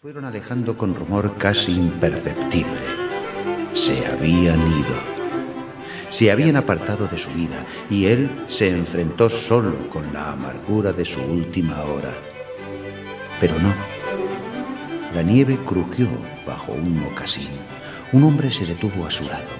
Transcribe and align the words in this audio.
fueron 0.00 0.24
alejando 0.24 0.78
con 0.78 0.94
rumor 0.94 1.36
casi 1.38 1.72
imperceptible. 1.72 2.86
Se 3.74 4.06
habían 4.06 4.60
ido. 4.60 4.94
Se 6.08 6.30
habían 6.30 6.54
apartado 6.54 7.08
de 7.08 7.18
su 7.18 7.30
vida 7.30 7.66
y 7.90 8.06
él 8.06 8.44
se 8.46 8.68
enfrentó 8.68 9.28
solo 9.28 9.88
con 9.90 10.12
la 10.12 10.30
amargura 10.30 10.92
de 10.92 11.04
su 11.04 11.20
última 11.20 11.82
hora. 11.82 12.14
Pero 13.40 13.58
no. 13.58 13.74
La 15.16 15.22
nieve 15.22 15.58
crujió 15.66 16.06
bajo 16.46 16.70
un 16.74 17.00
mocasín. 17.00 17.50
Un 18.12 18.22
hombre 18.22 18.52
se 18.52 18.66
detuvo 18.66 19.04
a 19.04 19.10
su 19.10 19.24
lado. 19.24 19.50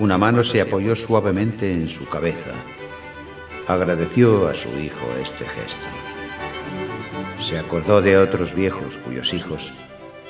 Una 0.00 0.18
mano 0.18 0.42
se 0.42 0.60
apoyó 0.60 0.96
suavemente 0.96 1.72
en 1.72 1.88
su 1.88 2.04
cabeza. 2.08 2.50
Agradeció 3.68 4.48
a 4.48 4.54
su 4.54 4.76
hijo 4.76 5.06
este 5.22 5.44
gesto. 5.44 6.09
Se 7.40 7.58
acordó 7.58 8.02
de 8.02 8.18
otros 8.18 8.54
viejos 8.54 8.98
cuyos 8.98 9.32
hijos 9.32 9.72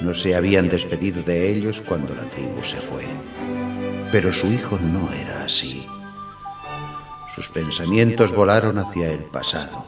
no 0.01 0.15
se 0.15 0.35
habían 0.35 0.69
despedido 0.69 1.23
de 1.23 1.51
ellos 1.51 1.83
cuando 1.83 2.15
la 2.15 2.25
tribu 2.25 2.63
se 2.63 2.79
fue. 2.79 3.05
Pero 4.13 4.33
su 4.33 4.47
hijo 4.47 4.79
no 4.79 5.13
era 5.13 5.45
así. 5.45 5.87
Sus 7.35 7.49
pensamientos 7.49 8.35
volaron 8.35 8.79
hacia 8.79 9.11
el 9.11 9.25
pasado, 9.25 9.87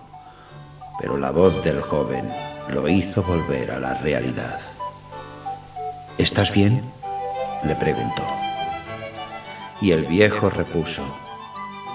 pero 1.01 1.16
la 1.16 1.30
voz 1.30 1.63
del 1.65 1.80
joven 1.80 2.29
lo 2.69 2.89
hizo 2.89 3.23
volver 3.23 3.71
a 3.71 3.80
la 3.80 3.95
realidad. 3.95 4.61
¿Estás 6.19 6.52
bien? 6.52 6.83
le 7.65 7.75
preguntó. 7.77 8.23
Y 9.80 9.93
el 9.93 10.07
viejo 10.07 10.51
repuso, 10.51 11.02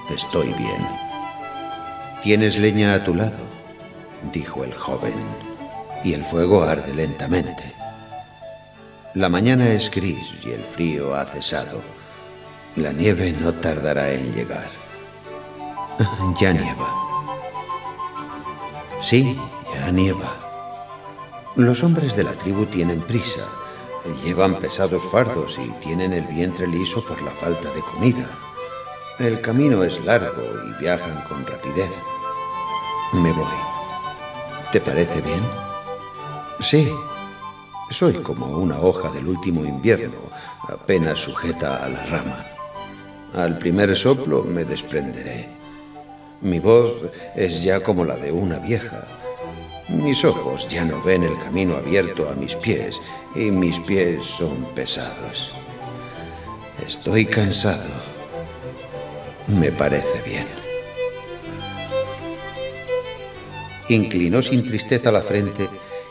Estoy 0.10 0.48
bien. 0.54 0.88
¿Tienes 2.24 2.58
leña 2.58 2.94
a 2.94 3.04
tu 3.04 3.14
lado? 3.14 3.57
Dijo 4.32 4.64
el 4.64 4.74
joven, 4.74 5.16
y 6.04 6.14
el 6.14 6.24
fuego 6.24 6.64
arde 6.64 6.94
lentamente. 6.94 7.74
La 9.14 9.30
mañana 9.30 9.70
es 9.70 9.90
gris 9.90 10.34
y 10.44 10.52
el 10.52 10.64
frío 10.64 11.16
ha 11.16 11.26
cesado. 11.26 11.82
La 12.76 12.92
nieve 12.92 13.34
no 13.40 13.54
tardará 13.54 14.12
en 14.12 14.34
llegar. 14.34 14.70
Ya 16.40 16.54
nieva. 16.54 16.94
Sí, 19.02 19.40
ya 19.74 19.92
nieva. 19.92 20.30
Los 21.56 21.84
hombres 21.84 22.16
de 22.16 22.24
la 22.24 22.34
tribu 22.34 22.68
tienen 22.68 23.02
prisa. 23.02 23.48
Llevan 24.24 24.60
pesados 24.60 25.02
fardos 25.12 25.58
y 25.58 25.70
tienen 25.84 26.14
el 26.14 26.28
vientre 26.28 26.68
liso 26.68 27.04
por 27.04 27.22
la 27.24 27.32
falta 27.32 27.72
de 27.72 27.82
comida. 27.82 28.30
El 29.18 29.42
camino 29.42 29.84
es 29.84 30.04
largo 30.06 30.44
y 30.44 30.80
viajan 30.80 31.24
con 31.28 31.46
rapidez. 31.46 31.92
Me 33.14 33.34
voy. 33.34 33.77
¿Te 34.78 34.82
parece 34.82 35.22
bien? 35.22 35.42
Sí. 36.60 36.88
Soy 37.90 38.14
como 38.22 38.46
una 38.46 38.80
hoja 38.80 39.10
del 39.10 39.28
último 39.28 39.66
invierno, 39.66 40.20
apenas 40.70 41.18
sujeta 41.18 41.84
a 41.84 41.90
la 41.90 42.06
rama. 42.06 42.46
Al 43.34 43.58
primer 43.58 43.96
soplo 43.96 44.44
me 44.44 44.66
desprenderé. 44.66 45.50
Mi 46.42 46.60
voz 46.60 46.94
es 47.36 47.64
ya 47.64 47.82
como 47.82 48.06
la 48.06 48.18
de 48.18 48.32
una 48.32 48.60
vieja. 48.60 49.08
Mis 49.90 50.24
ojos 50.24 50.68
ya 50.68 50.86
no 50.86 51.02
ven 51.02 51.24
el 51.24 51.40
camino 51.40 51.76
abierto 51.76 52.30
a 52.30 52.36
mis 52.36 52.56
pies 52.56 53.02
y 53.34 53.50
mis 53.50 53.80
pies 53.80 54.28
son 54.28 54.64
pesados. 54.76 55.54
Estoy 56.88 57.26
cansado. 57.26 57.90
Me 59.48 59.72
parece 59.72 60.22
bien. 60.24 60.67
Inclinó 63.90 64.42
sin 64.42 64.64
tristeza 64.64 65.12
la 65.12 65.22
frente 65.22 65.70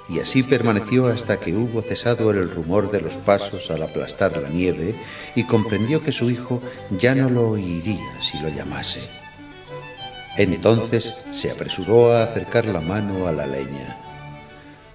y 0.09 0.21
así 0.21 0.43
permaneció 0.43 1.09
hasta 1.09 1.39
que 1.39 1.55
hubo 1.55 1.83
cesado 1.83 2.31
el 2.31 2.51
rumor 2.51 2.91
de 2.91 3.01
los 3.03 3.17
pasos 3.19 3.71
al 3.71 3.83
aplastar 3.83 4.37
la 4.39 4.49
nieve 4.49 4.95
y 5.35 5.45
comprendió 5.45 6.03
que 6.03 6.13
su 6.13 6.31
hijo 6.31 6.63
ya 6.91 7.15
no 7.15 7.29
lo 7.29 7.51
oiría 7.51 8.21
si 8.23 8.39
lo 8.41 8.49
llamase. 8.49 9.01
Entonces 10.39 11.15
se 11.33 11.51
apresuró 11.51 12.13
a 12.13 12.23
acercar 12.23 12.67
la 12.67 12.81
mano 12.81 13.27
a 13.27 13.33
la 13.33 13.47
leña. 13.47 13.97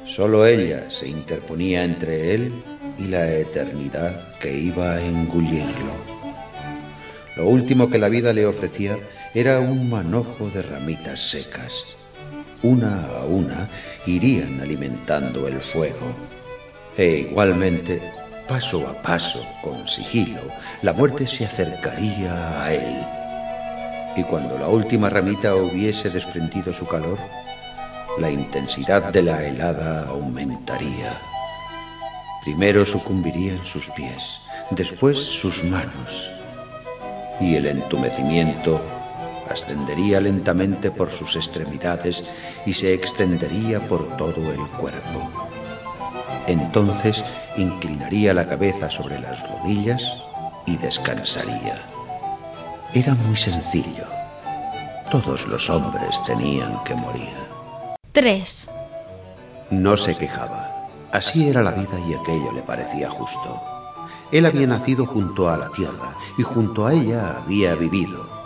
Solo 0.03 0.45
ella 0.45 0.89
se 0.89 1.07
interponía 1.07 1.83
entre 1.83 2.33
él 2.33 2.63
y 2.97 3.05
la 3.05 3.31
eternidad 3.31 4.37
que 4.39 4.57
iba 4.57 4.93
a 4.93 5.01
engullirlo. 5.01 5.93
Lo 7.35 7.47
último 7.47 7.89
que 7.89 7.99
la 7.99 8.09
vida 8.09 8.33
le 8.33 8.45
ofrecía 8.45 8.97
era 9.33 9.59
un 9.59 9.89
manojo 9.89 10.49
de 10.49 10.61
ramitas 10.61 11.21
secas 11.21 11.95
una 12.63 13.05
a 13.19 13.25
una, 13.25 13.69
irían 14.05 14.59
alimentando 14.61 15.47
el 15.47 15.59
fuego. 15.59 16.15
E 16.97 17.27
igualmente, 17.29 18.01
paso 18.47 18.87
a 18.87 19.01
paso, 19.01 19.45
con 19.63 19.87
sigilo, 19.87 20.41
la 20.81 20.93
muerte 20.93 21.25
se 21.27 21.45
acercaría 21.45 22.63
a 22.63 22.73
él. 22.73 23.05
Y 24.15 24.23
cuando 24.23 24.57
la 24.57 24.67
última 24.67 25.09
ramita 25.09 25.55
hubiese 25.55 26.09
desprendido 26.09 26.73
su 26.73 26.85
calor, 26.85 27.17
la 28.17 28.29
intensidad 28.29 29.11
de 29.11 29.23
la 29.23 29.43
helada 29.43 30.07
aumentaría. 30.09 31.17
Primero 32.43 32.85
sucumbirían 32.85 33.65
sus 33.65 33.89
pies, 33.91 34.41
después 34.71 35.17
sus 35.17 35.63
manos, 35.63 36.29
y 37.39 37.55
el 37.55 37.67
entumecimiento 37.67 38.81
ascendería 39.51 40.19
lentamente 40.19 40.91
por 40.91 41.09
sus 41.09 41.35
extremidades 41.35 42.23
y 42.65 42.73
se 42.73 42.93
extendería 42.93 43.87
por 43.87 44.17
todo 44.17 44.51
el 44.51 44.67
cuerpo. 44.77 45.29
Entonces 46.47 47.23
inclinaría 47.57 48.33
la 48.33 48.47
cabeza 48.47 48.89
sobre 48.89 49.19
las 49.19 49.47
rodillas 49.47 50.03
y 50.65 50.77
descansaría. 50.77 51.81
Era 52.93 53.15
muy 53.15 53.35
sencillo. 53.35 54.05
Todos 55.09 55.47
los 55.47 55.69
hombres 55.69 56.23
tenían 56.25 56.83
que 56.83 56.95
morir. 56.95 57.35
3. 58.11 58.69
No 59.71 59.95
se 59.95 60.17
quejaba. 60.17 60.87
Así 61.11 61.47
era 61.47 61.61
la 61.61 61.71
vida 61.71 61.99
y 62.07 62.13
aquello 62.13 62.51
le 62.51 62.61
parecía 62.61 63.09
justo. 63.09 63.61
Él 64.31 64.45
había 64.45 64.67
nacido 64.67 65.05
junto 65.05 65.49
a 65.49 65.57
la 65.57 65.69
tierra 65.69 66.15
y 66.37 66.43
junto 66.43 66.87
a 66.87 66.93
ella 66.93 67.37
había 67.37 67.75
vivido. 67.75 68.40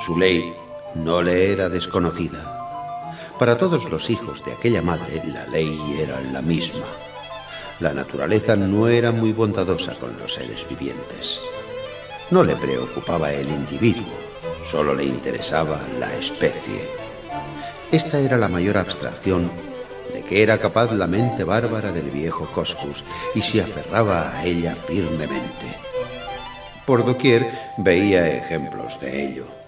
Su 0.00 0.18
ley 0.18 0.52
no 0.94 1.22
le 1.22 1.52
era 1.52 1.68
desconocida. 1.68 2.54
Para 3.38 3.56
todos 3.56 3.88
los 3.90 4.10
hijos 4.10 4.44
de 4.44 4.52
aquella 4.52 4.82
madre, 4.82 5.22
la 5.26 5.46
ley 5.46 5.78
era 5.98 6.20
la 6.20 6.42
misma. 6.42 6.86
La 7.80 7.92
naturaleza 7.92 8.56
no 8.56 8.88
era 8.88 9.12
muy 9.12 9.32
bondadosa 9.32 9.94
con 9.94 10.18
los 10.18 10.34
seres 10.34 10.66
vivientes. 10.68 11.40
No 12.30 12.42
le 12.42 12.56
preocupaba 12.56 13.32
el 13.32 13.48
individuo, 13.48 14.12
solo 14.64 14.94
le 14.94 15.04
interesaba 15.04 15.80
la 15.98 16.12
especie. 16.14 16.88
Esta 17.90 18.18
era 18.18 18.36
la 18.36 18.48
mayor 18.48 18.76
abstracción 18.76 19.50
de 20.12 20.22
que 20.22 20.42
era 20.42 20.58
capaz 20.58 20.92
la 20.92 21.06
mente 21.06 21.44
bárbara 21.44 21.92
del 21.92 22.10
viejo 22.10 22.50
Coscus 22.52 23.04
y 23.34 23.42
se 23.42 23.62
aferraba 23.62 24.36
a 24.36 24.44
ella 24.44 24.74
firmemente. 24.74 25.66
Por 26.84 27.06
doquier 27.06 27.48
veía 27.78 28.28
ejemplos 28.28 29.00
de 29.00 29.26
ello 29.26 29.63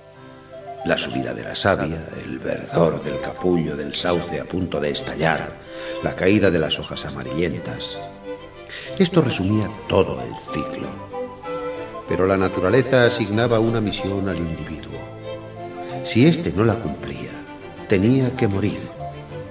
la 0.87 0.97
subida 0.97 1.35
de 1.35 1.43
la 1.43 1.57
savia, 1.57 2.01
el 2.23 2.39
verdor 2.39 3.03
del 3.03 3.21
capullo 3.21 3.77
del 3.77 3.95
sauce 3.95 4.39
a 4.39 4.45
punto 4.45 4.79
de 4.79 4.91
estallar, 4.91 5.53
la 6.05 6.15
caída 6.15 6.51
de 6.51 6.61
las 6.61 6.79
hojas 6.79 7.05
amarillentas. 7.05 7.97
Esto 8.97 9.21
resumía 9.21 9.69
todo 9.89 10.23
el 10.23 10.33
ciclo. 10.37 10.89
Pero 12.09 12.27
la 12.29 12.37
naturaleza 12.37 13.05
asignaba 13.05 13.59
una 13.59 13.81
misión 13.81 14.29
al 14.29 14.37
individuo. 14.37 14.95
Si 16.05 16.25
éste 16.25 16.53
no 16.53 16.65
la 16.65 16.77
cumplía, 16.77 17.33
tenía 17.89 18.37
que 18.37 18.47
morir. 18.47 18.79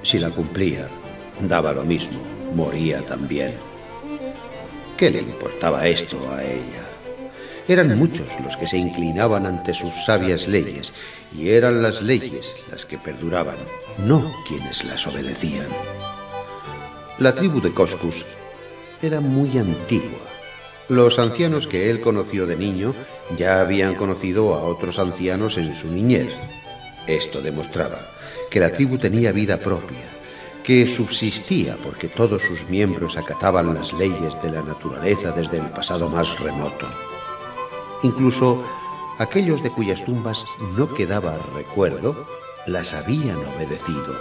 Si 0.04 0.20
la 0.20 0.30
cumplía, 0.30 0.88
daba 1.42 1.74
lo 1.74 1.84
mismo, 1.84 2.20
moría 2.54 3.02
también. 3.02 3.56
¿Qué 4.96 5.10
le 5.10 5.20
importaba 5.20 5.86
esto 5.86 6.18
a 6.32 6.42
ella? 6.42 6.95
Eran 7.68 7.98
muchos 7.98 8.30
los 8.44 8.58
que 8.58 8.68
se 8.68 8.78
inclinaban 8.78 9.48
ante 9.48 9.74
sus 9.74 10.06
sabias 10.06 10.48
leyes, 10.48 10.94
y 11.36 11.50
eran 11.50 11.82
las 11.82 12.02
leyes 12.02 12.56
las 12.70 12.86
que 12.86 13.00
perduraban, 13.00 13.58
no 14.06 14.32
quienes 14.48 14.84
las 14.84 15.08
obedecían. 15.08 15.68
La 17.18 17.34
tribu 17.34 17.62
de 17.62 17.74
Coscus 17.74 18.26
era 19.02 19.20
muy 19.20 19.58
antigua. 19.58 20.20
Los 20.90 21.18
ancianos 21.18 21.66
que 21.66 21.90
él 21.90 22.02
conoció 22.02 22.46
de 22.46 22.56
niño 22.56 22.94
ya 23.36 23.62
habían 23.62 23.96
conocido 23.96 24.54
a 24.54 24.62
otros 24.62 25.00
ancianos 25.00 25.58
en 25.58 25.74
su 25.74 25.88
niñez. 25.88 26.30
Esto 27.08 27.42
demostraba 27.42 28.00
que 28.52 28.60
la 28.60 28.72
tribu 28.72 29.00
tenía 29.00 29.32
vida 29.32 29.58
propia, 29.58 30.06
que 30.64 30.86
subsistía 30.86 31.78
porque 31.84 32.10
todos 32.10 32.44
sus 32.44 32.70
miembros 32.70 33.18
acataban 33.18 33.74
las 33.74 33.94
leyes 33.94 34.40
de 34.44 34.52
la 34.52 34.62
naturaleza 34.62 35.32
desde 35.32 35.58
el 35.58 35.70
pasado 35.72 36.10
más 36.10 36.40
remoto. 36.40 36.88
Incluso 38.06 38.64
aquellos 39.18 39.64
de 39.64 39.72
cuyas 39.72 40.06
tumbas 40.06 40.46
no 40.78 40.94
quedaba 40.94 41.40
recuerdo, 41.56 42.28
las 42.68 42.94
habían 42.94 43.38
obedecido. 43.38 44.16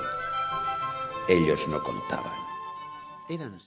Ellos 1.29 1.69
no 1.69 1.83
contaban. 1.83 2.33
eran 3.29 3.61